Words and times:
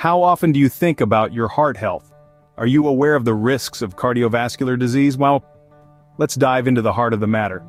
How 0.00 0.22
often 0.22 0.50
do 0.50 0.58
you 0.58 0.70
think 0.70 1.02
about 1.02 1.34
your 1.34 1.46
heart 1.46 1.76
health? 1.76 2.10
Are 2.56 2.66
you 2.66 2.88
aware 2.88 3.14
of 3.14 3.26
the 3.26 3.34
risks 3.34 3.82
of 3.82 3.96
cardiovascular 3.96 4.78
disease? 4.78 5.18
Well, 5.18 5.44
let's 6.16 6.36
dive 6.36 6.66
into 6.66 6.80
the 6.80 6.94
heart 6.94 7.12
of 7.12 7.20
the 7.20 7.26
matter. 7.26 7.62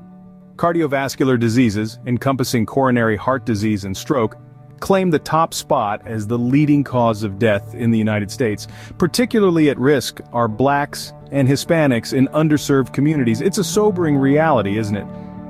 Cardiovascular 0.56 1.38
diseases, 1.38 2.00
encompassing 2.06 2.66
coronary 2.66 3.18
heart 3.18 3.46
disease 3.46 3.84
and 3.84 3.98
stroke, 3.98 4.38
claim 4.80 5.10
the 5.10 5.20
top 5.20 5.54
spot 5.54 6.08
as 6.08 6.26
the 6.26 6.40
leading 6.40 6.86
cause 6.86 7.24
of 7.24 7.38
death 7.38 7.76
in 7.76 7.92
the 7.92 7.98
United 7.98 8.32
States. 8.32 8.66
Particularly 8.98 9.70
at 9.70 9.78
risk 9.78 10.22
are 10.32 10.48
blacks 10.48 11.12
and 11.34 11.50
Hispanics 11.50 12.14
in 12.14 12.30
underserved 12.30 12.94
communities. 12.94 13.42
It's 13.42 13.58
a 13.58 13.64
sobering 13.66 14.16
reality, 14.16 14.78
isn't 14.78 14.96
it? 14.96 15.08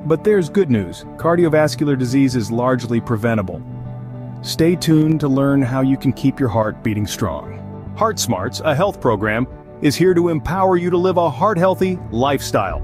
But 0.08 0.24
there's 0.24 0.50
good 0.50 0.72
news. 0.72 1.04
Cardiovascular 1.18 1.96
disease 1.96 2.36
is 2.36 2.50
largely 2.50 3.00
preventable. 3.00 3.62
Stay 4.44 4.76
tuned 4.76 5.20
to 5.20 5.28
learn 5.28 5.62
how 5.62 5.82
you 5.82 5.96
can 5.96 6.12
keep 6.12 6.40
your 6.40 6.50
heart 6.50 6.84
beating 6.84 7.06
strong. 7.06 7.94
Heart 7.96 8.18
Smarts, 8.18 8.60
a 8.62 8.74
health 8.74 9.00
program, 9.00 9.48
is 9.84 9.96
here 9.96 10.16
to 10.16 10.30
empower 10.30 10.78
you 10.78 10.90
to 10.90 10.98
live 10.98 11.18
a 11.18 11.30
heart-healthy 11.30 12.00
lifestyle. 12.10 12.82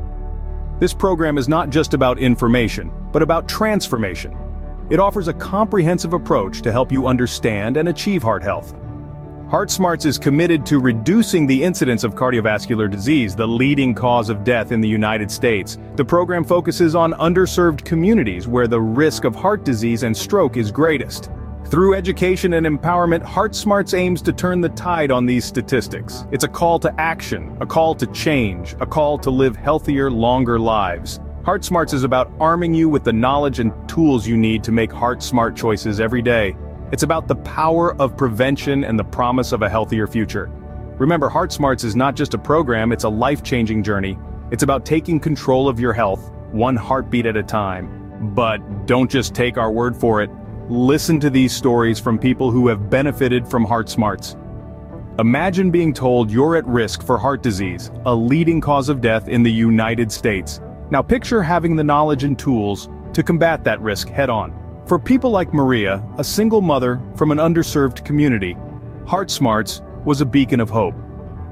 This 0.80 0.94
program 0.94 1.36
is 1.36 1.50
not 1.50 1.72
just 1.72 1.96
about 1.96 2.20
information, 2.20 2.92
but 3.12 3.24
about 3.24 3.50
transformation. 3.50 4.38
It 4.92 5.00
offers 5.00 5.30
a 5.30 5.34
comprehensive 5.34 6.14
approach 6.14 6.62
to 6.62 6.72
help 6.72 6.92
you 6.92 7.08
understand 7.08 7.78
and 7.78 7.90
achieve 7.90 8.22
heart 8.22 8.44
health. 8.44 8.76
Heart 9.50 9.72
Smarts 9.72 10.06
is 10.06 10.20
committed 10.20 10.64
to 10.68 10.80
reducing 10.80 11.48
the 11.48 11.64
incidence 11.64 12.04
of 12.04 12.14
cardiovascular 12.14 12.92
disease, 12.92 13.36
the 13.36 13.48
leading 13.48 13.96
cause 13.96 14.30
of 14.30 14.44
death 14.44 14.72
in 14.72 14.80
the 14.80 14.88
United 14.88 15.32
States. 15.32 15.80
The 15.96 16.06
program 16.06 16.44
focuses 16.44 16.94
on 16.94 17.14
underserved 17.14 17.84
communities 17.84 18.48
where 18.48 18.68
the 18.68 18.80
risk 18.80 19.24
of 19.24 19.34
heart 19.34 19.66
disease 19.66 20.04
and 20.04 20.16
stroke 20.16 20.56
is 20.56 20.70
greatest. 20.70 21.32
Through 21.70 21.96
education 21.96 22.54
and 22.54 22.66
empowerment, 22.66 23.26
HeartSmarts 23.26 23.94
aims 23.94 24.22
to 24.22 24.32
turn 24.32 24.62
the 24.62 24.70
tide 24.70 25.12
on 25.12 25.26
these 25.26 25.44
statistics. 25.44 26.24
It's 26.32 26.46
a 26.46 26.48
call 26.48 26.80
to 26.80 26.94
action, 26.98 27.58
a 27.60 27.66
call 27.66 27.94
to 27.96 28.08
change, 28.08 28.74
a 28.80 28.86
call 28.86 29.18
to 29.18 29.30
live 29.30 29.58
healthier, 29.58 30.10
longer 30.10 30.58
lives. 30.58 31.20
HeartSmarts 31.44 31.94
is 31.94 32.06
about 32.06 32.32
arming 32.40 32.74
you 32.74 32.88
with 32.88 33.04
the 33.04 33.12
knowledge 33.12 33.60
and 33.60 33.74
tools 33.90 34.26
you 34.26 34.38
need 34.38 34.64
to 34.64 34.72
make 34.72 34.94
heart-smart 34.94 35.58
choices 35.58 36.00
every 36.00 36.22
day. 36.22 36.56
It's 36.94 37.04
about 37.04 37.28
the 37.28 37.36
power 37.36 38.02
of 38.02 38.16
prevention 38.16 38.86
and 38.86 38.98
the 38.98 39.04
promise 39.04 39.52
of 39.52 39.62
a 39.62 39.70
healthier 39.70 40.08
future. 40.08 40.50
Remember, 40.98 41.30
HeartSmarts 41.30 41.84
is 41.84 41.98
not 41.98 42.16
just 42.16 42.34
a 42.34 42.38
program, 42.38 42.94
it's 42.94 43.04
a 43.04 43.10
life-changing 43.10 43.84
journey. 43.84 44.18
It's 44.52 44.64
about 44.64 44.86
taking 44.86 45.20
control 45.20 45.68
of 45.68 45.82
your 45.82 45.92
health, 45.92 46.32
one 46.54 46.78
heartbeat 46.78 47.26
at 47.26 47.36
a 47.36 47.44
time. 47.44 48.34
But 48.34 48.86
don't 48.86 49.12
just 49.12 49.36
take 49.36 49.58
our 49.58 49.70
word 49.70 49.98
for 49.98 50.22
it. 50.22 50.30
Listen 50.70 51.18
to 51.22 51.30
these 51.30 51.56
stories 51.56 51.98
from 51.98 52.20
people 52.20 52.52
who 52.52 52.68
have 52.68 52.90
benefited 52.90 53.48
from 53.48 53.64
Heart 53.64 53.88
Smarts. 53.88 54.36
Imagine 55.18 55.72
being 55.72 55.94
told 55.94 56.30
you're 56.30 56.58
at 56.58 56.68
risk 56.68 57.02
for 57.04 57.18
heart 57.18 57.42
disease, 57.42 57.90
a 58.06 58.14
leading 58.14 58.60
cause 58.60 58.90
of 58.90 59.00
death 59.00 59.30
in 59.30 59.44
the 59.44 59.52
United 59.52 60.12
States. 60.12 60.60
Now 60.92 61.02
picture 61.02 61.42
having 61.42 61.78
the 61.78 61.86
knowledge 61.86 62.26
and 62.26 62.38
tools 62.38 62.90
to 63.14 63.24
combat 63.24 63.64
that 63.64 63.80
risk 63.80 64.10
head-on. 64.10 64.84
For 64.86 65.00
people 65.00 65.32
like 65.32 65.54
Maria, 65.54 66.04
a 66.18 66.24
single 66.24 66.62
mother 66.62 67.02
from 67.16 67.32
an 67.32 67.38
underserved 67.38 68.04
community, 68.04 68.58
Heart 69.06 69.32
Smarts 69.32 69.82
was 70.04 70.20
a 70.20 70.26
beacon 70.26 70.60
of 70.60 70.70
hope. 70.70 70.96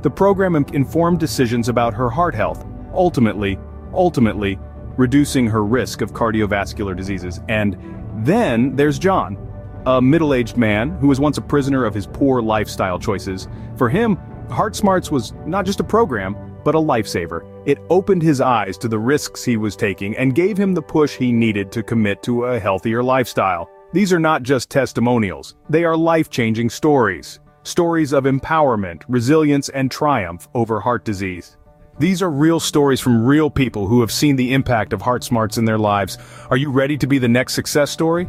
The 0.01 0.11
program 0.11 0.57
informed 0.57 1.21
decisions 1.21 1.69
about 1.69 1.93
her 1.93 2.09
heart 2.09 2.35
health, 2.35 2.65
ultimately, 2.93 3.57
ultimately, 3.93 4.59
reducing 4.97 5.47
her 5.47 5.63
risk 5.63 6.01
of 6.01 6.11
cardiovascular 6.11 6.97
diseases 6.97 7.39
and 7.47 7.77
then 8.23 8.75
there's 8.75 8.99
John, 8.99 9.37
a 9.85 10.01
middle-aged 10.01 10.57
man 10.57 10.91
who 10.97 11.07
was 11.07 11.19
once 11.19 11.37
a 11.37 11.41
prisoner 11.41 11.85
of 11.85 11.93
his 11.93 12.07
poor 12.07 12.41
lifestyle 12.41 12.99
choices. 12.99 13.47
For 13.77 13.89
him, 13.89 14.17
Heart 14.49 14.75
Smarts 14.75 15.11
was 15.11 15.33
not 15.45 15.65
just 15.65 15.79
a 15.79 15.83
program, 15.83 16.35
but 16.63 16.75
a 16.75 16.79
lifesaver. 16.79 17.45
It 17.67 17.79
opened 17.89 18.23
his 18.23 18.41
eyes 18.41 18.77
to 18.79 18.87
the 18.87 18.97
risks 18.97 19.43
he 19.43 19.57
was 19.57 19.75
taking 19.75 20.17
and 20.17 20.33
gave 20.33 20.57
him 20.57 20.73
the 20.73 20.81
push 20.81 21.15
he 21.15 21.31
needed 21.31 21.71
to 21.73 21.83
commit 21.83 22.23
to 22.23 22.45
a 22.45 22.59
healthier 22.59 23.03
lifestyle. 23.03 23.69
These 23.93 24.11
are 24.11 24.19
not 24.19 24.43
just 24.43 24.69
testimonials, 24.69 25.55
they 25.69 25.83
are 25.83 25.95
life-changing 25.95 26.69
stories. 26.69 27.39
Stories 27.63 28.13
of 28.13 28.25
empowerment, 28.25 29.03
resilience, 29.07 29.69
and 29.69 29.89
triumph 29.89 30.47
over 30.53 30.79
heart 30.79 31.05
disease. 31.05 31.57
These 31.97 32.21
are 32.21 32.29
real 32.29 32.59
stories 32.59 32.99
from 32.99 33.23
real 33.23 33.49
people 33.49 33.87
who 33.87 34.01
have 34.01 34.11
seen 34.11 34.35
the 34.35 34.51
impact 34.51 34.91
of 34.91 35.01
Heart 35.01 35.23
Smarts 35.23 35.57
in 35.57 35.63
their 35.63 35.77
lives. 35.77 36.17
Are 36.49 36.57
you 36.57 36.69
ready 36.69 36.97
to 36.97 37.07
be 37.07 37.19
the 37.19 37.29
next 37.29 37.53
success 37.53 37.89
story? 37.89 38.27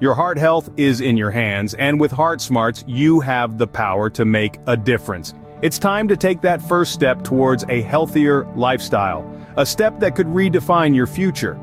Your 0.00 0.14
heart 0.14 0.36
health 0.36 0.68
is 0.76 1.00
in 1.00 1.16
your 1.16 1.30
hands, 1.30 1.74
and 1.74 2.00
with 2.00 2.10
Heart 2.10 2.40
Smarts, 2.40 2.82
you 2.88 3.20
have 3.20 3.56
the 3.56 3.68
power 3.68 4.10
to 4.10 4.24
make 4.24 4.58
a 4.66 4.76
difference. 4.76 5.32
It's 5.62 5.78
time 5.78 6.08
to 6.08 6.16
take 6.16 6.40
that 6.40 6.60
first 6.60 6.92
step 6.92 7.22
towards 7.22 7.64
a 7.68 7.82
healthier 7.82 8.46
lifestyle, 8.56 9.24
a 9.56 9.64
step 9.64 10.00
that 10.00 10.16
could 10.16 10.26
redefine 10.26 10.92
your 10.92 11.06
future. 11.06 11.54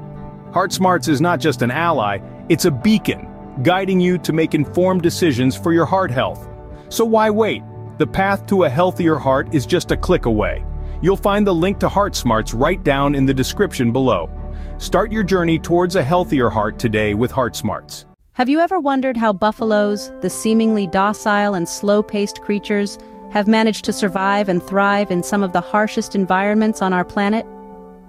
Heart 0.54 0.72
Smarts 0.72 1.10
is 1.10 1.20
not 1.20 1.42
just 1.42 1.64
an 1.64 1.72
ally, 1.72 2.20
it's 2.48 2.64
a 2.64 2.72
beacon, 2.72 3.28
guiding 3.62 4.00
you 4.00 4.18
to 4.20 4.32
make 4.32 4.54
informed 4.54 5.02
decisions 5.02 5.58
for 5.58 5.74
your 5.74 5.86
heart 5.86 6.12
health. 6.12 6.48
So 6.88 7.04
why 7.04 7.30
wait? 7.30 7.62
The 7.98 8.08
path 8.08 8.46
to 8.48 8.64
a 8.64 8.70
healthier 8.70 9.18
heart 9.18 9.54
is 9.54 9.66
just 9.66 9.92
a 9.92 9.98
click 9.98 10.28
away. 10.28 10.64
You'll 11.04 11.18
find 11.18 11.48
the 11.48 11.54
link 11.54 11.80
to 11.80 11.90
Heart 11.90 12.16
Smarts 12.16 12.54
right 12.54 12.82
down 12.84 13.16
in 13.16 13.26
the 13.26 13.34
description 13.34 13.92
below. 13.92 14.30
Start 14.78 15.12
your 15.12 15.24
journey 15.24 15.58
towards 15.58 15.96
a 15.96 16.04
healthier 16.04 16.48
heart 16.48 16.78
today 16.78 17.16
with 17.16 17.32
Heart 17.32 17.56
Smarts. 17.56 18.06
Have 18.34 18.50
you 18.50 18.60
ever 18.60 18.80
wondered 18.80 19.18
how 19.18 19.34
buffaloes, 19.34 20.12
the 20.22 20.30
seemingly 20.30 20.86
docile 20.86 21.56
and 21.56 21.68
slow-paced 21.68 22.42
creatures, 22.42 23.00
have 23.32 23.48
managed 23.48 23.84
to 23.86 23.94
survive 23.94 24.48
and 24.48 24.62
thrive 24.62 25.10
in 25.10 25.24
some 25.24 25.42
of 25.42 25.54
the 25.54 25.62
harshest 25.62 26.14
environments 26.14 26.84
on 26.84 26.94
our 26.94 27.04
planet? 27.04 27.48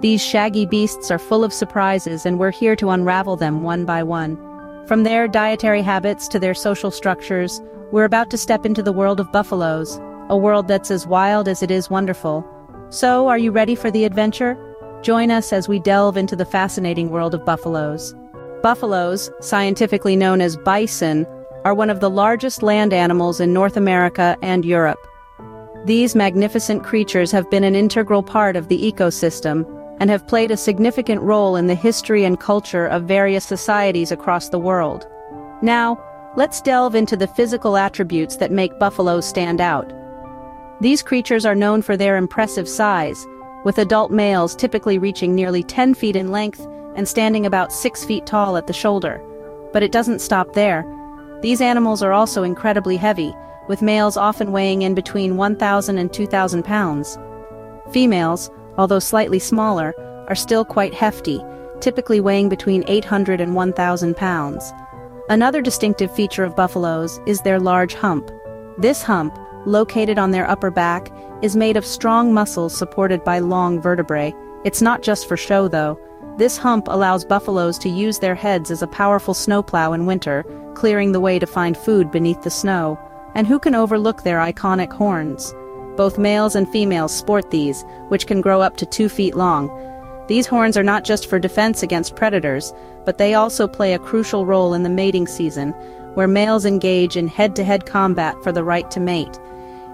These 0.00 0.22
shaggy 0.22 0.66
beasts 0.66 1.10
are 1.10 1.18
full 1.18 1.44
of 1.44 1.52
surprises 1.52 2.26
and 2.26 2.38
we're 2.38 2.50
here 2.50 2.76
to 2.76 2.90
unravel 2.90 3.36
them 3.36 3.62
one 3.62 3.86
by 3.86 4.02
one. 4.02 4.36
From 4.86 5.02
their 5.02 5.28
dietary 5.28 5.80
habits 5.80 6.28
to 6.28 6.38
their 6.38 6.54
social 6.54 6.90
structures, 6.90 7.62
we're 7.90 8.04
about 8.04 8.28
to 8.30 8.38
step 8.38 8.66
into 8.66 8.82
the 8.82 8.92
world 8.92 9.18
of 9.18 9.32
buffaloes, 9.32 9.98
a 10.28 10.36
world 10.36 10.68
that's 10.68 10.90
as 10.90 11.06
wild 11.06 11.48
as 11.48 11.62
it 11.62 11.70
is 11.70 11.88
wonderful, 11.88 12.46
so, 12.92 13.26
are 13.28 13.38
you 13.38 13.50
ready 13.50 13.74
for 13.74 13.90
the 13.90 14.04
adventure? 14.04 14.54
Join 15.00 15.30
us 15.30 15.50
as 15.50 15.66
we 15.66 15.78
delve 15.78 16.18
into 16.18 16.36
the 16.36 16.44
fascinating 16.44 17.08
world 17.08 17.34
of 17.34 17.42
buffaloes. 17.42 18.14
Buffaloes, 18.62 19.30
scientifically 19.40 20.14
known 20.14 20.42
as 20.42 20.58
bison, 20.58 21.26
are 21.64 21.72
one 21.72 21.88
of 21.88 22.00
the 22.00 22.10
largest 22.10 22.62
land 22.62 22.92
animals 22.92 23.40
in 23.40 23.54
North 23.54 23.78
America 23.78 24.36
and 24.42 24.66
Europe. 24.66 24.98
These 25.86 26.14
magnificent 26.14 26.84
creatures 26.84 27.32
have 27.32 27.50
been 27.50 27.64
an 27.64 27.74
integral 27.74 28.22
part 28.22 28.56
of 28.56 28.68
the 28.68 28.92
ecosystem 28.92 29.64
and 29.98 30.10
have 30.10 30.28
played 30.28 30.50
a 30.50 30.56
significant 30.58 31.22
role 31.22 31.56
in 31.56 31.68
the 31.68 31.74
history 31.74 32.24
and 32.24 32.38
culture 32.38 32.86
of 32.86 33.04
various 33.04 33.46
societies 33.46 34.12
across 34.12 34.50
the 34.50 34.58
world. 34.58 35.08
Now, 35.62 35.98
let's 36.36 36.60
delve 36.60 36.94
into 36.94 37.16
the 37.16 37.26
physical 37.26 37.78
attributes 37.78 38.36
that 38.36 38.52
make 38.52 38.78
buffaloes 38.78 39.26
stand 39.26 39.62
out. 39.62 39.90
These 40.82 41.04
creatures 41.04 41.46
are 41.46 41.54
known 41.54 41.80
for 41.80 41.96
their 41.96 42.16
impressive 42.16 42.68
size, 42.68 43.24
with 43.64 43.78
adult 43.78 44.10
males 44.10 44.56
typically 44.56 44.98
reaching 44.98 45.32
nearly 45.32 45.62
10 45.62 45.94
feet 45.94 46.16
in 46.16 46.32
length 46.32 46.66
and 46.96 47.06
standing 47.06 47.46
about 47.46 47.72
6 47.72 48.04
feet 48.04 48.26
tall 48.26 48.56
at 48.56 48.66
the 48.66 48.72
shoulder. 48.72 49.22
But 49.72 49.84
it 49.84 49.92
doesn't 49.92 50.18
stop 50.18 50.54
there. 50.54 50.84
These 51.40 51.60
animals 51.60 52.02
are 52.02 52.10
also 52.10 52.42
incredibly 52.42 52.96
heavy, 52.96 53.32
with 53.68 53.80
males 53.80 54.16
often 54.16 54.50
weighing 54.50 54.82
in 54.82 54.92
between 54.92 55.36
1,000 55.36 55.98
and 55.98 56.12
2,000 56.12 56.64
pounds. 56.64 57.16
Females, 57.92 58.50
although 58.76 58.98
slightly 58.98 59.38
smaller, 59.38 59.94
are 60.26 60.34
still 60.34 60.64
quite 60.64 60.94
hefty, 60.94 61.40
typically 61.78 62.18
weighing 62.18 62.48
between 62.48 62.82
800 62.88 63.40
and 63.40 63.54
1,000 63.54 64.16
pounds. 64.16 64.72
Another 65.28 65.62
distinctive 65.62 66.12
feature 66.12 66.42
of 66.42 66.56
buffaloes 66.56 67.20
is 67.24 67.42
their 67.42 67.60
large 67.60 67.94
hump. 67.94 68.32
This 68.78 69.04
hump, 69.04 69.38
located 69.66 70.18
on 70.18 70.30
their 70.30 70.48
upper 70.48 70.70
back, 70.70 71.10
is 71.42 71.56
made 71.56 71.76
of 71.76 71.84
strong 71.84 72.32
muscles 72.32 72.76
supported 72.76 73.24
by 73.24 73.38
long 73.38 73.80
vertebrae. 73.80 74.34
It's 74.64 74.82
not 74.82 75.02
just 75.02 75.28
for 75.28 75.36
show 75.36 75.68
though. 75.68 75.98
This 76.38 76.56
hump 76.56 76.86
allows 76.88 77.24
buffaloes 77.24 77.78
to 77.78 77.88
use 77.88 78.18
their 78.18 78.34
heads 78.34 78.70
as 78.70 78.82
a 78.82 78.86
powerful 78.86 79.34
snowplow 79.34 79.92
in 79.92 80.06
winter, 80.06 80.44
clearing 80.74 81.12
the 81.12 81.20
way 81.20 81.38
to 81.38 81.46
find 81.46 81.76
food 81.76 82.10
beneath 82.10 82.42
the 82.42 82.50
snow. 82.50 82.98
And 83.34 83.46
who 83.46 83.58
can 83.58 83.74
overlook 83.74 84.22
their 84.22 84.38
iconic 84.38 84.92
horns? 84.92 85.54
Both 85.96 86.18
males 86.18 86.54
and 86.54 86.68
females 86.68 87.14
sport 87.14 87.50
these, 87.50 87.84
which 88.08 88.26
can 88.26 88.40
grow 88.40 88.62
up 88.62 88.76
to 88.78 88.86
two 88.86 89.08
feet 89.08 89.34
long. 89.34 89.70
These 90.26 90.46
horns 90.46 90.76
are 90.76 90.82
not 90.82 91.04
just 91.04 91.28
for 91.28 91.38
defense 91.38 91.82
against 91.82 92.16
predators, 92.16 92.72
but 93.04 93.18
they 93.18 93.34
also 93.34 93.68
play 93.68 93.92
a 93.92 93.98
crucial 93.98 94.46
role 94.46 94.72
in 94.72 94.84
the 94.84 94.88
mating 94.88 95.26
season, 95.26 95.72
where 96.14 96.28
males 96.28 96.64
engage 96.64 97.16
in 97.16 97.28
head-to-head 97.28 97.84
-head 97.84 97.92
combat 97.92 98.34
for 98.42 98.52
the 98.52 98.64
right 98.64 98.90
to 98.90 99.00
mate. 99.00 99.38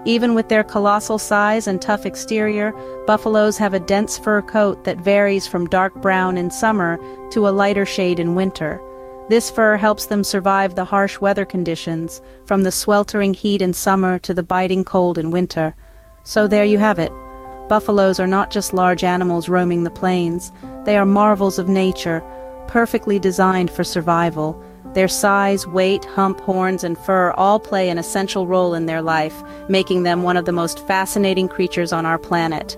Even 0.05 0.33
with 0.33 0.47
their 0.47 0.63
colossal 0.63 1.17
size 1.17 1.67
and 1.67 1.81
tough 1.81 2.05
exterior, 2.05 2.73
buffaloes 3.05 3.57
have 3.57 3.73
a 3.73 3.79
dense 3.79 4.17
fur 4.17 4.41
coat 4.41 4.83
that 4.85 4.97
varies 4.97 5.45
from 5.45 5.67
dark 5.67 5.93
brown 6.01 6.37
in 6.37 6.49
summer 6.49 6.97
to 7.31 7.47
a 7.47 7.51
lighter 7.51 7.85
shade 7.85 8.19
in 8.19 8.33
winter. 8.33 8.81
This 9.27 9.51
fur 9.51 9.77
helps 9.77 10.05
them 10.05 10.23
survive 10.23 10.73
the 10.73 10.85
harsh 10.85 11.19
weather 11.19 11.45
conditions, 11.45 12.21
from 12.45 12.63
the 12.63 12.71
sweltering 12.71 13.33
heat 13.33 13.61
in 13.61 13.73
summer 13.73 14.17
to 14.19 14.33
the 14.33 14.41
biting 14.41 14.83
cold 14.83 15.17
in 15.17 15.31
winter. 15.31 15.75
So 16.23 16.47
there 16.47 16.65
you 16.65 16.77
have 16.77 16.97
it. 16.97 17.11
Buffaloes 17.67 18.19
are 18.19 18.27
not 18.27 18.49
just 18.49 18.73
large 18.73 19.03
animals 19.03 19.49
roaming 19.49 19.83
the 19.83 19.91
plains, 19.91 20.51
they 20.85 20.97
are 20.97 21.05
marvels 21.05 21.59
of 21.59 21.69
nature, 21.69 22.23
perfectly 22.67 23.19
designed 23.19 23.69
for 23.69 23.83
survival. 23.83 24.63
Their 24.93 25.07
size, 25.07 25.67
weight, 25.67 26.03
hump, 26.05 26.39
horns, 26.39 26.83
and 26.83 26.97
fur 26.97 27.31
all 27.31 27.59
play 27.59 27.89
an 27.89 27.97
essential 27.97 28.47
role 28.47 28.73
in 28.73 28.87
their 28.87 29.01
life, 29.01 29.43
making 29.67 30.03
them 30.03 30.23
one 30.23 30.35
of 30.35 30.45
the 30.45 30.51
most 30.51 30.85
fascinating 30.87 31.47
creatures 31.47 31.93
on 31.93 32.05
our 32.05 32.17
planet. 32.17 32.77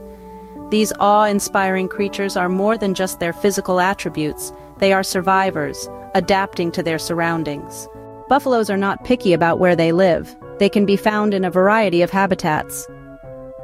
These 0.70 0.94
awe-inspiring 1.00 1.88
creatures 1.88 2.36
are 2.36 2.50
more 2.50 2.78
than 2.78 2.94
just 2.94 3.20
their 3.20 3.34
physical 3.34 3.80
attributes, 3.80 4.52
they 4.78 4.94
are 4.94 5.04
survivors, 5.04 5.90
adapting 6.16 6.72
to 6.74 6.84
their 6.84 7.00
surroundings. 7.00 7.88
Buffaloes 8.28 8.70
are 8.70 8.78
not 8.78 9.04
picky 9.04 9.34
about 9.34 9.60
where 9.60 9.76
they 9.76 9.92
live. 9.92 10.36
They 10.60 10.70
can 10.70 10.86
be 10.86 10.98
found 10.98 11.34
in 11.34 11.46
a 11.46 11.52
variety 11.52 12.02
of 12.02 12.10
habitats. 12.10 12.88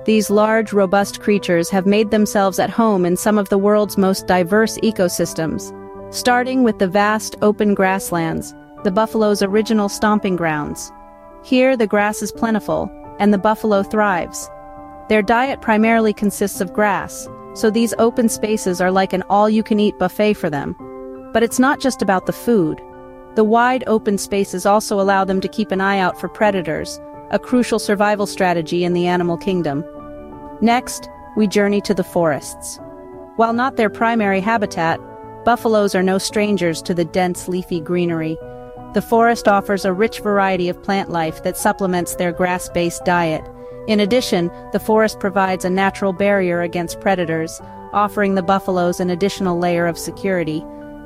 These 0.06 0.30
large, 0.30 0.74
robust 0.74 1.22
creatures 1.22 1.70
have 1.70 1.86
made 1.86 2.12
themselves 2.12 2.60
at 2.60 2.70
home 2.70 3.06
in 3.06 3.18
some 3.18 3.38
of 3.38 3.50
the 3.50 3.58
world's 3.58 3.98
most 3.98 4.28
diverse 4.28 4.78
ecosystems, 4.80 5.74
starting 6.10 6.64
with 6.64 6.80
the 6.80 6.88
vast 6.88 7.36
open 7.42 7.74
grasslands, 7.74 8.54
the 8.84 8.92
buffalo's 8.92 9.42
original 9.42 9.90
stomping 9.90 10.36
grounds. 10.36 10.92
Here, 11.44 11.76
the 11.76 11.88
grass 11.88 12.22
is 12.22 12.32
plentiful, 12.32 12.90
and 13.20 13.34
the 13.34 13.38
buffalo 13.38 13.84
thrives. 13.84 14.50
Their 15.10 15.22
diet 15.22 15.62
primarily 15.62 16.14
consists 16.14 16.62
of 16.62 16.74
grass, 16.74 17.28
so 17.54 17.70
these 17.70 17.94
open 17.98 18.30
spaces 18.30 18.80
are 18.80 18.92
like 18.92 19.14
an 19.14 19.24
all-you-can-eat 19.30 19.98
buffet 19.98 20.34
for 20.34 20.50
them. 20.50 20.76
But 21.34 21.44
it's 21.44 21.60
not 21.60 21.80
just 21.80 22.02
about 22.02 22.26
the 22.26 22.34
food. 22.34 22.82
The 23.36 23.44
wide 23.44 23.84
open 23.88 24.18
spaces 24.18 24.66
also 24.66 25.00
allow 25.00 25.26
them 25.26 25.42
to 25.42 25.48
keep 25.48 25.72
an 25.72 25.82
eye 25.82 26.00
out 26.00 26.20
for 26.20 26.30
predators, 26.30 27.00
a 27.32 27.40
crucial 27.40 27.80
survival 27.80 28.26
strategy 28.26 28.84
in 28.84 28.94
the 28.94 29.08
animal 29.08 29.38
kingdom. 29.38 29.84
Next, 30.62 31.10
we 31.36 31.48
journey 31.48 31.82
to 31.82 31.94
the 31.94 32.04
forests. 32.04 32.80
While 33.36 33.54
not 33.54 33.76
their 33.76 33.90
primary 33.90 34.40
habitat, 34.40 35.00
buffaloes 35.48 35.96
are 35.96 36.04
no 36.04 36.18
strangers 36.18 36.82
to 36.82 36.94
the 36.94 37.06
dense 37.06 37.48
leafy 37.48 37.80
greenery. 37.80 38.38
The 38.94 39.02
forest 39.02 39.48
offers 39.48 39.86
a 39.86 39.94
rich 39.94 40.20
variety 40.20 40.68
of 40.68 40.84
plant 40.84 41.10
life 41.10 41.42
that 41.44 41.56
supplements 41.56 42.16
their 42.16 42.34
grass-based 42.34 43.06
diet. 43.06 43.50
In 43.88 44.02
addition, 44.02 44.52
the 44.74 44.80
forest 44.82 45.22
provides 45.22 45.64
a 45.64 45.70
natural 45.70 46.12
barrier 46.12 46.64
against 46.64 47.00
predators, 47.00 47.62
offering 47.94 48.36
the 48.36 48.44
buffaloes 48.44 49.00
an 49.00 49.10
additional 49.10 49.58
layer 49.58 49.88
of 49.88 49.98
security. 49.98 50.66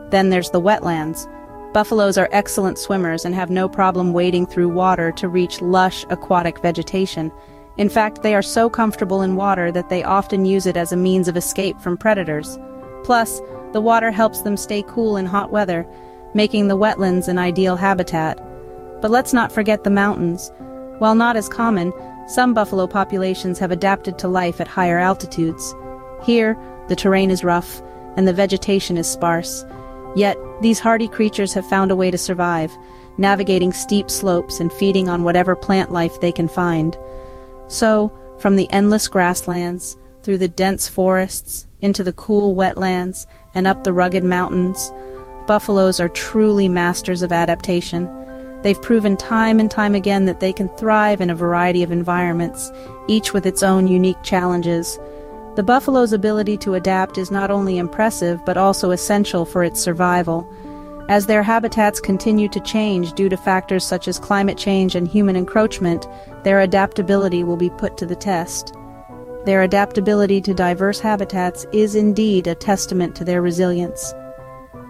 Then 0.09 0.31
there's 0.31 0.49
the 0.49 0.59
wetlands. 0.59 1.31
Buffaloes 1.71 2.17
are 2.17 2.29
excellent 2.31 2.79
swimmers 2.79 3.25
and 3.25 3.35
have 3.35 3.51
no 3.51 3.69
problem 3.69 4.11
wading 4.11 4.47
through 4.47 4.69
water 4.69 5.11
to 5.11 5.29
reach 5.29 5.61
lush 5.61 6.03
aquatic 6.09 6.57
vegetation. 6.63 7.31
In 7.77 7.89
fact, 7.89 8.23
they 8.23 8.33
are 8.33 8.41
so 8.41 8.71
comfortable 8.71 9.21
in 9.21 9.35
water 9.35 9.71
that 9.71 9.89
they 9.89 10.03
often 10.03 10.45
use 10.45 10.65
it 10.65 10.77
as 10.77 10.91
a 10.91 10.97
means 10.97 11.27
of 11.27 11.37
escape 11.37 11.79
from 11.79 11.95
predators. 11.95 12.57
Plus, 13.03 13.41
the 13.73 13.81
water 13.81 14.11
helps 14.11 14.41
them 14.41 14.57
stay 14.57 14.83
cool 14.87 15.17
in 15.17 15.25
hot 15.25 15.51
weather, 15.51 15.87
making 16.33 16.67
the 16.67 16.77
wetlands 16.77 17.27
an 17.27 17.37
ideal 17.37 17.75
habitat. 17.75 18.37
But 19.01 19.11
let's 19.11 19.33
not 19.33 19.51
forget 19.51 19.83
the 19.83 19.89
mountains. 19.89 20.51
While 20.99 21.15
not 21.15 21.35
as 21.35 21.49
common, 21.49 21.93
some 22.27 22.53
buffalo 22.53 22.87
populations 22.87 23.59
have 23.59 23.71
adapted 23.71 24.17
to 24.19 24.27
life 24.27 24.61
at 24.61 24.67
higher 24.67 24.99
altitudes. 24.99 25.73
Here, 26.23 26.57
the 26.87 26.95
terrain 26.95 27.31
is 27.31 27.43
rough, 27.43 27.81
and 28.15 28.27
the 28.27 28.33
vegetation 28.33 28.97
is 28.97 29.07
sparse, 29.07 29.65
Yet, 30.15 30.37
these 30.61 30.79
hardy 30.79 31.07
creatures 31.07 31.53
have 31.53 31.65
found 31.65 31.89
a 31.89 31.95
way 31.95 32.11
to 32.11 32.17
survive, 32.17 32.77
navigating 33.17 33.71
steep 33.71 34.09
slopes 34.09 34.59
and 34.59 34.71
feeding 34.71 35.07
on 35.07 35.23
whatever 35.23 35.55
plant 35.55 35.91
life 35.91 36.19
they 36.19 36.31
can 36.31 36.47
find. 36.47 36.97
So, 37.67 38.11
from 38.39 38.55
the 38.55 38.69
endless 38.71 39.07
grasslands, 39.07 39.95
through 40.23 40.39
the 40.39 40.47
dense 40.47 40.87
forests, 40.87 41.65
into 41.81 42.03
the 42.03 42.13
cool 42.13 42.55
wetlands, 42.55 43.25
and 43.53 43.67
up 43.67 43.83
the 43.83 43.93
rugged 43.93 44.23
mountains, 44.23 44.91
buffaloes 45.47 45.99
are 45.99 46.09
truly 46.09 46.69
masters 46.69 47.21
of 47.21 47.31
adaptation. 47.31 48.09
They've 48.61 48.81
proven 48.81 49.17
time 49.17 49.59
and 49.59 49.71
time 49.71 49.95
again 49.95 50.25
that 50.25 50.39
they 50.39 50.53
can 50.53 50.69
thrive 50.77 51.19
in 51.19 51.29
a 51.29 51.35
variety 51.35 51.83
of 51.83 51.91
environments, 51.91 52.71
each 53.07 53.33
with 53.33 53.45
its 53.45 53.63
own 53.63 53.87
unique 53.87 54.21
challenges. 54.23 54.99
The 55.55 55.63
buffalo's 55.63 56.13
ability 56.13 56.57
to 56.59 56.75
adapt 56.75 57.17
is 57.17 57.31
not 57.31 57.51
only 57.51 57.77
impressive 57.77 58.39
but 58.45 58.57
also 58.57 58.91
essential 58.91 59.45
for 59.45 59.63
its 59.63 59.81
survival. 59.81 60.47
As 61.09 61.25
their 61.25 61.43
habitats 61.43 61.99
continue 61.99 62.47
to 62.49 62.59
change 62.61 63.13
due 63.13 63.27
to 63.27 63.35
factors 63.35 63.83
such 63.83 64.07
as 64.07 64.19
climate 64.19 64.57
change 64.57 64.95
and 64.95 65.07
human 65.07 65.35
encroachment, 65.35 66.07
their 66.43 66.61
adaptability 66.61 67.43
will 67.43 67.57
be 67.57 67.69
put 67.71 67.97
to 67.97 68.05
the 68.05 68.15
test. 68.15 68.73
Their 69.45 69.63
adaptability 69.63 70.41
to 70.41 70.53
diverse 70.53 70.99
habitats 70.99 71.65
is 71.71 71.95
indeed 71.95 72.47
a 72.47 72.55
testament 72.55 73.15
to 73.15 73.23
their 73.23 73.41
resilience. 73.41 74.13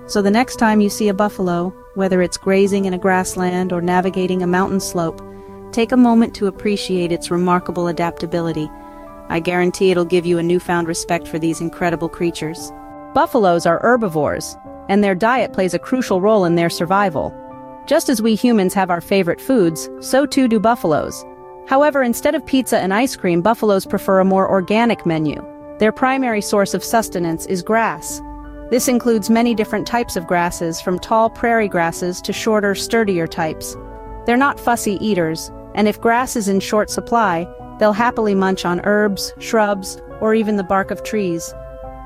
So 0.07 0.21
the 0.21 0.31
next 0.31 0.57
time 0.57 0.81
you 0.81 0.89
see 0.89 1.07
a 1.07 1.13
buffalo, 1.13 1.73
whether 1.95 2.21
it's 2.21 2.37
grazing 2.37 2.85
in 2.85 2.93
a 2.93 2.97
grassland 2.97 3.71
or 3.71 3.81
navigating 3.81 4.43
a 4.43 4.47
mountain 4.47 4.79
slope, 4.79 5.21
take 5.71 5.91
a 5.91 5.97
moment 5.97 6.35
to 6.35 6.47
appreciate 6.47 7.11
its 7.11 7.31
remarkable 7.31 7.87
adaptability 7.87 8.69
I 9.31 9.39
guarantee 9.39 9.91
it'll 9.91 10.03
give 10.03 10.25
you 10.25 10.39
a 10.39 10.43
newfound 10.43 10.89
respect 10.89 11.25
for 11.25 11.39
these 11.39 11.61
incredible 11.61 12.09
creatures. 12.09 12.69
Buffaloes 13.13 13.65
are 13.65 13.79
herbivores, 13.79 14.57
and 14.89 15.01
their 15.01 15.15
diet 15.15 15.53
plays 15.53 15.73
a 15.73 15.79
crucial 15.79 16.19
role 16.19 16.43
in 16.43 16.55
their 16.55 16.69
survival. 16.69 17.33
Just 17.87 18.09
as 18.09 18.21
we 18.21 18.35
humans 18.35 18.73
have 18.73 18.89
our 18.89 18.99
favorite 18.99 19.39
foods, 19.39 19.89
so 20.01 20.25
too 20.25 20.49
do 20.49 20.59
buffaloes. 20.59 21.23
However, 21.67 22.03
instead 22.03 22.35
of 22.35 22.45
pizza 22.45 22.79
and 22.79 22.93
ice 22.93 23.15
cream, 23.15 23.41
buffaloes 23.41 23.85
prefer 23.85 24.19
a 24.19 24.25
more 24.25 24.49
organic 24.49 25.05
menu. 25.05 25.45
Their 25.79 25.91
primary 25.91 26.41
source 26.41 26.73
of 26.73 26.83
sustenance 26.83 27.45
is 27.45 27.61
grass. 27.61 28.21
This 28.69 28.87
includes 28.87 29.29
many 29.29 29.55
different 29.55 29.87
types 29.87 30.15
of 30.15 30.27
grasses, 30.27 30.79
from 30.81 30.99
tall 30.99 31.29
prairie 31.29 31.67
grasses 31.67 32.21
to 32.21 32.33
shorter, 32.33 32.75
sturdier 32.75 33.27
types. 33.27 33.75
They're 34.25 34.37
not 34.37 34.59
fussy 34.59 34.97
eaters, 35.05 35.51
and 35.75 35.87
if 35.87 35.99
grass 35.99 36.35
is 36.35 36.47
in 36.47 36.59
short 36.59 36.89
supply, 36.89 37.47
They'll 37.81 37.93
happily 37.93 38.35
munch 38.35 38.63
on 38.63 38.79
herbs, 38.83 39.33
shrubs, 39.39 39.99
or 40.19 40.35
even 40.35 40.55
the 40.55 40.63
bark 40.63 40.91
of 40.91 41.01
trees. 41.01 41.51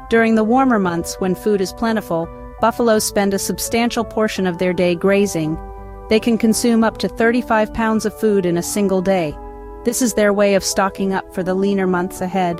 During 0.09 0.35
the 0.35 0.43
warmer 0.45 0.79
months, 0.79 1.15
when 1.19 1.35
food 1.35 1.59
is 1.59 1.73
plentiful, 1.73 2.29
buffaloes 2.61 3.03
spend 3.03 3.33
a 3.33 3.39
substantial 3.39 4.05
portion 4.05 4.47
of 4.47 4.57
their 4.57 4.71
day 4.71 4.95
grazing. 4.95 5.59
They 6.07 6.21
can 6.21 6.37
consume 6.37 6.85
up 6.85 6.97
to 6.99 7.09
35 7.09 7.73
pounds 7.73 8.05
of 8.05 8.17
food 8.17 8.45
in 8.45 8.55
a 8.55 8.63
single 8.63 9.01
day. 9.01 9.37
This 9.85 10.01
is 10.01 10.15
their 10.15 10.33
way 10.33 10.55
of 10.55 10.63
stocking 10.63 11.13
up 11.13 11.31
for 11.31 11.43
the 11.43 11.53
leaner 11.53 11.85
months 11.85 12.19
ahead. 12.19 12.59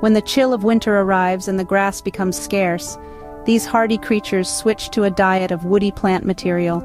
When 0.00 0.14
the 0.14 0.20
chill 0.20 0.52
of 0.52 0.64
winter 0.64 0.98
arrives 0.98 1.46
and 1.46 1.60
the 1.60 1.64
grass 1.64 2.00
becomes 2.00 2.36
scarce, 2.36 2.98
these 3.44 3.64
hardy 3.64 3.98
creatures 3.98 4.48
switch 4.48 4.90
to 4.90 5.04
a 5.04 5.10
diet 5.10 5.52
of 5.52 5.64
woody 5.64 5.92
plant 5.92 6.24
material. 6.24 6.82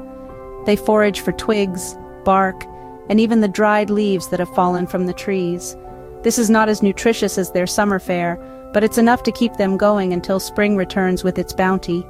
They 0.67 0.75
forage 0.75 1.21
for 1.21 1.31
twigs, 1.31 1.97
bark, 2.23 2.63
and 3.09 3.19
even 3.19 3.41
the 3.41 3.47
dried 3.47 3.89
leaves 3.89 4.27
that 4.27 4.39
have 4.39 4.53
fallen 4.53 4.85
from 4.85 5.07
the 5.07 5.13
trees. 5.13 5.75
This 6.21 6.37
is 6.37 6.51
not 6.51 6.69
as 6.69 6.83
nutritious 6.83 7.39
as 7.39 7.51
their 7.51 7.65
summer 7.65 7.97
fare, 7.97 8.37
but 8.71 8.83
it's 8.83 8.99
enough 8.99 9.23
to 9.23 9.31
keep 9.31 9.55
them 9.55 9.77
going 9.77 10.13
until 10.13 10.39
spring 10.39 10.77
returns 10.77 11.23
with 11.23 11.39
its 11.39 11.53
bounty. 11.53 12.05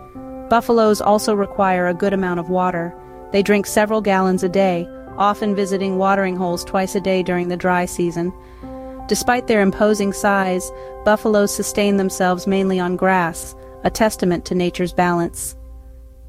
Buffaloes 0.50 1.00
also 1.00 1.34
require 1.34 1.88
a 1.88 1.94
good 1.94 2.12
amount 2.12 2.42
of 2.42 2.50
water. 2.50 2.94
They 3.32 3.44
drink 3.44 3.66
several 3.66 4.02
gallons 4.02 4.44
a 4.44 4.50
day, 4.50 4.90
often 5.20 5.54
visiting 5.54 5.98
watering 5.98 6.36
holes 6.36 6.64
twice 6.64 6.96
a 6.96 7.02
day 7.02 7.22
during 7.22 7.50
the 7.50 7.58
dry 7.58 7.86
season. 7.86 8.34
Despite 9.08 9.48
their 9.48 9.62
imposing 9.62 10.14
size, 10.14 10.72
buffaloes 11.06 11.54
sustain 11.54 11.98
themselves 11.98 12.48
mainly 12.48 12.80
on 12.80 12.96
grass, 12.96 13.56
a 13.84 13.90
testament 13.90 14.46
to 14.46 14.56
nature's 14.56 14.94
balance. 14.94 15.56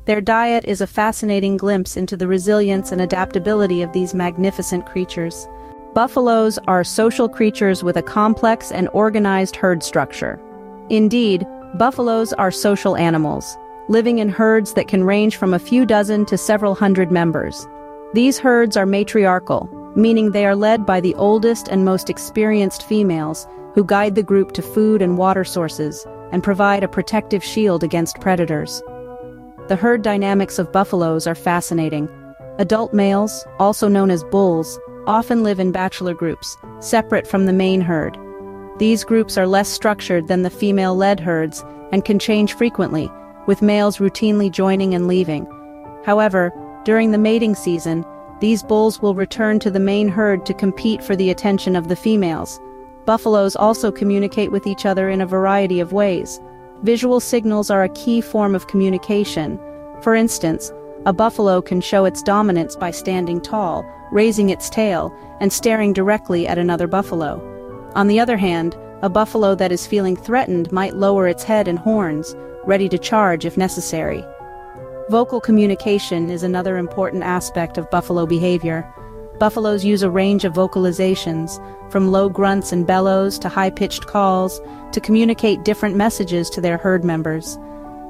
Their 0.07 0.21
diet 0.21 0.65
is 0.65 0.81
a 0.81 0.87
fascinating 0.87 1.57
glimpse 1.57 1.97
into 1.97 2.17
the 2.17 2.27
resilience 2.27 2.91
and 2.91 3.01
adaptability 3.01 3.83
of 3.83 3.93
these 3.93 4.15
magnificent 4.15 4.87
creatures. 4.87 5.47
Buffaloes 5.95 6.59
are 6.67 6.85
social 6.85 7.29
creatures 7.29 7.85
with 7.85 7.97
a 7.97 8.03
complex 8.03 8.73
and 8.73 8.89
organized 8.93 9.57
herd 9.57 9.83
structure. 9.83 10.41
Indeed, 10.89 11.47
buffaloes 11.75 12.33
are 12.33 12.51
social 12.51 12.97
animals, 12.97 13.57
living 13.89 14.19
in 14.19 14.29
herds 14.29 14.73
that 14.75 14.89
can 14.89 15.05
range 15.05 15.37
from 15.37 15.53
a 15.53 15.59
few 15.59 15.85
dozen 15.85 16.25
to 16.27 16.39
several 16.39 16.75
hundred 16.75 17.13
members. 17.13 17.67
These 18.13 18.39
herds 18.41 18.77
are 18.77 18.87
matriarchal, 18.87 19.69
meaning 19.95 20.33
they 20.33 20.45
are 20.45 20.57
led 20.57 20.85
by 20.85 21.01
the 21.01 21.15
oldest 21.15 21.69
and 21.69 21.85
most 21.85 22.11
experienced 22.11 22.83
females, 22.83 23.47
who 23.75 23.85
guide 23.85 24.17
the 24.17 24.23
group 24.23 24.51
to 24.53 24.63
food 24.63 25.01
and 25.01 25.17
water 25.17 25.45
sources, 25.45 26.05
and 26.33 26.43
provide 26.43 26.83
a 26.83 26.89
protective 26.89 27.45
shield 27.45 27.85
against 27.85 28.21
predators. 28.21 28.83
The 29.69 29.77
herd 29.77 30.03
dynamics 30.03 30.59
of 30.59 30.73
buffaloes 30.73 31.29
are 31.29 31.37
fascinating. 31.37 32.09
Adult 32.59 32.93
males, 32.93 33.47
also 33.61 33.87
known 33.87 34.11
as 34.11 34.25
bulls, 34.25 34.81
often 35.07 35.45
live 35.45 35.61
in 35.61 35.71
bachelor 35.71 36.15
groups, 36.15 36.57
separate 36.81 37.29
from 37.29 37.47
the 37.47 37.53
main 37.53 37.81
herd. 37.81 38.19
These 38.79 39.05
groups 39.05 39.39
are 39.39 39.47
less 39.47 39.69
structured 39.69 40.27
than 40.27 40.43
the 40.43 40.51
female-led 40.51 41.21
herds 41.21 41.65
and 41.93 42.05
can 42.05 42.19
change 42.19 42.55
frequently, 42.55 43.09
with 43.47 43.63
males 43.63 43.99
routinely 43.99 44.51
joining 44.51 44.95
and 44.95 45.07
leaving. 45.07 45.47
However, 46.05 46.53
during 46.85 47.11
the 47.11 47.19
mating 47.19 47.55
season, 47.55 48.05
these 48.41 48.63
bulls 48.63 49.03
will 49.03 49.15
return 49.15 49.59
to 49.61 49.71
the 49.71 49.81
main 49.81 50.09
herd 50.09 50.47
to 50.47 50.55
compete 50.55 51.05
for 51.05 51.15
the 51.15 51.31
attention 51.31 51.77
of 51.77 51.89
the 51.89 51.97
females. 51.97 52.59
Buffaloes 53.05 53.55
also 53.55 53.93
communicate 53.93 54.51
with 54.51 54.67
each 54.67 54.87
other 54.87 55.11
in 55.11 55.21
a 55.21 55.27
variety 55.27 55.81
of 55.81 55.93
ways. 55.93 56.41
Visual 56.83 57.21
signals 57.21 57.71
are 57.71 57.85
a 57.85 57.91
key 57.91 58.23
form 58.23 58.55
of 58.55 58.67
communication. 58.67 59.61
For 60.01 60.15
instance, 60.15 60.73
a 61.05 61.13
buffalo 61.13 61.61
can 61.61 61.81
show 61.81 62.07
its 62.07 62.23
dominance 62.23 62.77
by 62.77 62.91
standing 62.91 63.41
tall, 63.41 63.85
raising 64.11 64.49
its 64.49 64.71
tail, 64.71 65.15
and 65.41 65.53
staring 65.53 65.93
directly 65.93 66.47
at 66.47 66.59
another 66.59 66.87
buffalo. 66.87 67.41
On 67.95 68.07
the 68.07 68.21
other 68.21 68.37
hand, 68.37 68.77
a 69.03 69.09
buffalo 69.09 69.55
that 69.55 69.73
is 69.73 69.87
feeling 69.87 70.17
threatened 70.17 70.71
might 70.73 70.97
lower 70.97 71.27
its 71.27 71.43
head 71.43 71.69
and 71.69 71.79
horns, 71.79 72.35
ready 72.65 72.89
to 72.89 72.99
charge 72.99 73.45
if 73.45 73.57
necessary. 73.57 74.25
Vocal 75.11 75.41
communication 75.41 76.31
is 76.31 76.45
another 76.45 76.79
important 76.79 77.25
aspect 77.25 77.77
of 77.77 77.91
buffalo 77.91 78.27
behavior. 78.27 78.89
Buffaloes 79.41 79.85
use 79.85 80.05
a 80.05 80.11
range 80.11 80.45
of 80.45 80.53
vocalizations, 80.53 81.59
from 81.91 82.13
low 82.13 82.29
grunts 82.29 82.71
and 82.71 82.87
bellows 82.87 83.37
to 83.41 83.49
high-pitched 83.49 84.07
calls, 84.07 84.61
to 84.93 85.01
communicate 85.01 85.65
different 85.65 85.97
messages 85.97 86.49
to 86.51 86.61
their 86.61 86.77
herd 86.77 87.03
members. 87.03 87.59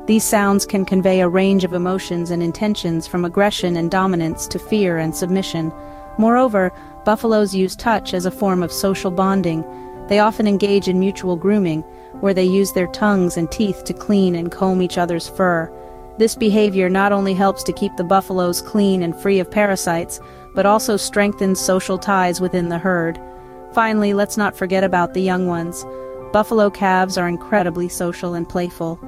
These 0.04 0.24
sounds 0.24 0.66
can 0.66 0.84
convey 0.84 1.20
a 1.20 1.28
range 1.28 1.64
of 1.64 1.72
emotions 1.72 2.30
and 2.30 2.42
intentions 2.42 3.06
from 3.06 3.24
aggression 3.24 3.78
and 3.78 3.90
dominance 3.90 4.46
to 4.48 4.58
fear 4.58 4.98
and 4.98 5.16
submission. 5.16 5.72
Moreover, 6.18 6.70
buffaloes 7.06 7.54
use 7.54 7.74
touch 7.74 8.12
as 8.12 8.26
a 8.26 8.30
form 8.30 8.62
of 8.62 8.70
social 8.70 9.10
bonding. 9.10 9.64
They 10.08 10.18
often 10.18 10.46
engage 10.46 10.86
in 10.86 11.00
mutual 11.00 11.36
grooming, 11.36 11.80
where 12.20 12.34
they 12.34 12.44
use 12.44 12.72
their 12.72 12.88
tongues 12.88 13.38
and 13.38 13.50
teeth 13.50 13.84
to 13.84 13.94
clean 13.94 14.34
and 14.34 14.52
comb 14.52 14.82
each 14.82 14.98
other's 14.98 15.30
fur. 15.30 15.74
This 16.20 16.34
behavior 16.34 16.90
not 16.90 17.12
only 17.12 17.32
helps 17.32 17.62
to 17.62 17.72
keep 17.72 17.96
the 17.96 18.04
buffaloes 18.04 18.60
clean 18.60 19.02
and 19.02 19.16
free 19.16 19.40
of 19.40 19.50
parasites, 19.50 20.20
but 20.54 20.66
also 20.66 20.98
strengthens 20.98 21.58
social 21.58 21.96
ties 21.96 22.42
within 22.42 22.68
the 22.68 22.76
herd. 22.76 23.18
Finally, 23.72 24.12
let's 24.12 24.36
not 24.36 24.54
forget 24.54 24.84
about 24.84 25.14
the 25.14 25.22
young 25.22 25.46
ones. 25.46 25.82
Buffalo 26.30 26.68
calves 26.68 27.16
are 27.16 27.26
incredibly 27.26 27.88
social 27.88 28.34
and 28.34 28.46
playful. 28.46 29.00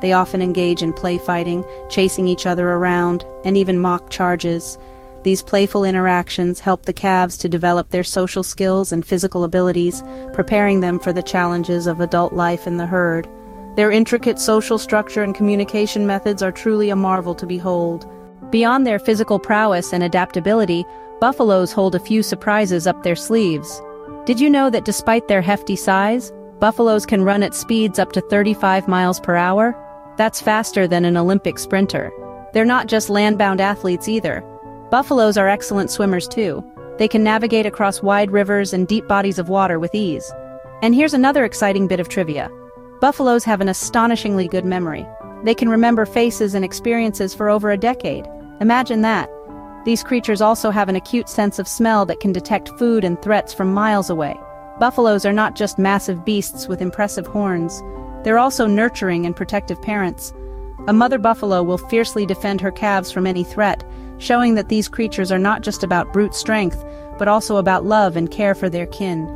They 0.00 0.12
often 0.12 0.40
engage 0.40 0.80
in 0.80 0.92
play 0.92 1.18
fighting, 1.18 1.64
chasing 1.88 2.28
each 2.28 2.46
other 2.46 2.68
around, 2.70 3.24
and 3.44 3.56
even 3.56 3.80
mock 3.80 4.08
charges. 4.08 4.78
These 5.24 5.42
playful 5.42 5.82
interactions 5.82 6.60
help 6.60 6.84
the 6.86 6.92
calves 6.92 7.36
to 7.38 7.48
develop 7.48 7.90
their 7.90 8.04
social 8.04 8.44
skills 8.44 8.92
and 8.92 9.04
physical 9.04 9.42
abilities, 9.42 10.04
preparing 10.32 10.78
them 10.78 11.00
for 11.00 11.12
the 11.12 11.20
challenges 11.20 11.88
of 11.88 11.98
adult 11.98 12.32
life 12.32 12.68
in 12.68 12.76
the 12.76 12.86
herd. 12.86 13.28
Their 13.76 13.90
intricate 13.90 14.38
social 14.38 14.78
structure 14.78 15.22
and 15.22 15.34
communication 15.34 16.06
methods 16.06 16.42
are 16.42 16.52
truly 16.52 16.90
a 16.90 16.96
marvel 16.96 17.34
to 17.36 17.46
behold. 17.46 18.10
Beyond 18.50 18.86
their 18.86 18.98
physical 18.98 19.38
prowess 19.38 19.92
and 19.92 20.02
adaptability, 20.02 20.84
buffaloes 21.20 21.72
hold 21.72 21.94
a 21.94 22.00
few 22.00 22.22
surprises 22.22 22.86
up 22.86 23.02
their 23.02 23.14
sleeves. 23.14 23.80
Did 24.26 24.40
you 24.40 24.50
know 24.50 24.70
that 24.70 24.84
despite 24.84 25.28
their 25.28 25.40
hefty 25.40 25.76
size, 25.76 26.32
buffaloes 26.58 27.06
can 27.06 27.22
run 27.22 27.42
at 27.42 27.54
speeds 27.54 27.98
up 27.98 28.12
to 28.12 28.20
35 28.22 28.88
miles 28.88 29.20
per 29.20 29.36
hour? 29.36 29.76
That's 30.16 30.40
faster 30.40 30.88
than 30.88 31.04
an 31.04 31.16
Olympic 31.16 31.58
sprinter. 31.58 32.10
They're 32.52 32.64
not 32.64 32.88
just 32.88 33.08
land-bound 33.08 33.60
athletes 33.60 34.08
either. 34.08 34.42
Buffaloes 34.90 35.36
are 35.36 35.48
excellent 35.48 35.90
swimmers 35.90 36.26
too. 36.26 36.64
They 36.98 37.06
can 37.06 37.22
navigate 37.22 37.64
across 37.64 38.02
wide 38.02 38.32
rivers 38.32 38.72
and 38.72 38.88
deep 38.88 39.06
bodies 39.06 39.38
of 39.38 39.48
water 39.48 39.78
with 39.78 39.94
ease. 39.94 40.30
And 40.82 40.94
here's 40.94 41.14
another 41.14 41.44
exciting 41.44 41.86
bit 41.86 42.00
of 42.00 42.08
trivia. 42.08 42.50
Buffaloes 43.00 43.44
have 43.44 43.62
an 43.62 43.68
astonishingly 43.68 44.46
good 44.46 44.66
memory. 44.66 45.06
They 45.42 45.54
can 45.54 45.70
remember 45.70 46.04
faces 46.04 46.52
and 46.54 46.62
experiences 46.62 47.34
for 47.34 47.48
over 47.48 47.70
a 47.70 47.78
decade. 47.78 48.28
Imagine 48.60 49.00
that. 49.00 49.30
These 49.86 50.02
creatures 50.02 50.42
also 50.42 50.70
have 50.70 50.90
an 50.90 50.96
acute 50.96 51.26
sense 51.26 51.58
of 51.58 51.66
smell 51.66 52.04
that 52.04 52.20
can 52.20 52.32
detect 52.32 52.78
food 52.78 53.02
and 53.02 53.20
threats 53.22 53.54
from 53.54 53.72
miles 53.72 54.10
away. 54.10 54.38
Buffaloes 54.78 55.24
are 55.24 55.32
not 55.32 55.56
just 55.56 55.78
massive 55.78 56.26
beasts 56.26 56.68
with 56.68 56.82
impressive 56.82 57.26
horns. 57.26 57.82
They're 58.22 58.38
also 58.38 58.66
nurturing 58.66 59.24
and 59.24 59.34
protective 59.34 59.80
parents. 59.80 60.34
A 60.86 60.92
mother 60.92 61.18
buffalo 61.18 61.62
will 61.62 61.78
fiercely 61.78 62.26
defend 62.26 62.60
her 62.60 62.70
calves 62.70 63.10
from 63.10 63.26
any 63.26 63.44
threat, 63.44 63.82
showing 64.18 64.56
that 64.56 64.68
these 64.68 64.88
creatures 64.88 65.32
are 65.32 65.38
not 65.38 65.62
just 65.62 65.82
about 65.82 66.12
brute 66.12 66.34
strength, 66.34 66.84
but 67.18 67.28
also 67.28 67.56
about 67.56 67.86
love 67.86 68.14
and 68.14 68.30
care 68.30 68.54
for 68.54 68.68
their 68.68 68.86
kin. 68.86 69.26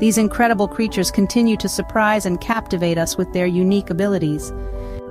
These 0.00 0.16
incredible 0.16 0.66
creatures 0.66 1.10
continue 1.10 1.58
to 1.58 1.68
surprise 1.68 2.24
and 2.24 2.40
captivate 2.40 2.96
us 2.96 3.18
with 3.18 3.34
their 3.34 3.44
unique 3.44 3.90
abilities. 3.90 4.50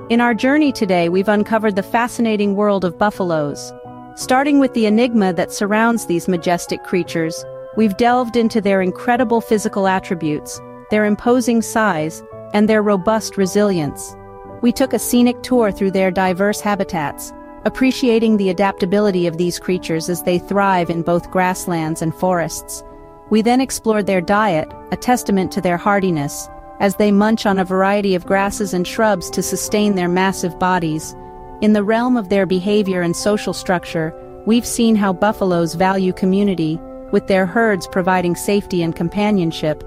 In 0.09 0.19
our 0.19 0.33
journey 0.33 0.71
today, 0.71 1.09
we've 1.09 1.29
uncovered 1.29 1.75
the 1.75 1.83
fascinating 1.83 2.55
world 2.55 2.83
of 2.83 2.97
buffaloes. 2.97 3.71
Starting 4.15 4.57
with 4.57 4.73
the 4.73 4.87
enigma 4.87 5.31
that 5.33 5.51
surrounds 5.51 6.07
these 6.07 6.27
majestic 6.27 6.83
creatures, 6.83 7.45
we've 7.77 7.97
delved 7.97 8.35
into 8.35 8.61
their 8.61 8.81
incredible 8.81 9.41
physical 9.41 9.87
attributes, 9.87 10.59
their 10.89 11.05
imposing 11.05 11.61
size, 11.61 12.23
and 12.55 12.67
their 12.67 12.81
robust 12.81 13.37
resilience. 13.37 14.15
We 14.63 14.71
took 14.71 14.93
a 14.93 14.99
scenic 14.99 15.43
tour 15.43 15.71
through 15.71 15.91
their 15.91 16.09
diverse 16.09 16.61
habitats, 16.61 17.31
appreciating 17.63 18.37
the 18.37 18.49
adaptability 18.49 19.27
of 19.27 19.37
these 19.37 19.59
creatures 19.59 20.09
as 20.09 20.23
they 20.23 20.39
thrive 20.39 20.89
in 20.89 21.03
both 21.03 21.29
grasslands 21.29 22.01
and 22.01 22.15
forests. 22.15 22.83
We 23.29 23.41
then 23.41 23.61
explored 23.61 24.07
their 24.07 24.21
diet, 24.21 24.71
a 24.91 24.97
testament 24.97 25.51
to 25.51 25.61
their 25.61 25.77
hardiness, 25.77 26.49
as 26.79 26.95
they 26.95 27.11
munch 27.11 27.45
on 27.45 27.59
a 27.59 27.65
variety 27.65 28.15
of 28.15 28.25
grasses 28.25 28.73
and 28.73 28.87
shrubs 28.87 29.29
to 29.31 29.43
sustain 29.43 29.95
their 29.95 30.09
massive 30.09 30.57
bodies. 30.57 31.15
In 31.61 31.73
the 31.73 31.83
realm 31.83 32.17
of 32.17 32.29
their 32.29 32.45
behavior 32.45 33.01
and 33.01 33.15
social 33.15 33.53
structure, 33.53 34.13
we've 34.45 34.65
seen 34.65 34.95
how 34.95 35.13
buffaloes 35.13 35.75
value 35.75 36.13
community, 36.13 36.79
with 37.11 37.27
their 37.27 37.45
herds 37.45 37.87
providing 37.87 38.35
safety 38.35 38.81
and 38.81 38.95
companionship, 38.95 39.83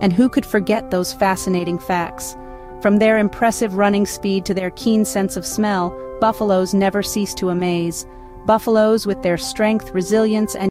and 0.00 0.12
who 0.12 0.28
could 0.28 0.46
forget 0.46 0.90
those 0.90 1.12
fascinating 1.12 1.78
facts? 1.78 2.36
From 2.80 2.98
their 2.98 3.18
impressive 3.18 3.74
running 3.74 4.06
speed 4.06 4.44
to 4.46 4.54
their 4.54 4.70
keen 4.70 5.04
sense 5.04 5.36
of 5.36 5.46
smell, 5.46 5.90
buffaloes 6.20 6.74
never 6.74 7.02
cease 7.02 7.34
to 7.34 7.50
amaze. 7.50 8.06
Buffaloes 8.46 9.06
with 9.06 9.22
their 9.22 9.36
strength, 9.36 9.90
resilience, 9.90 10.54
and 10.54 10.64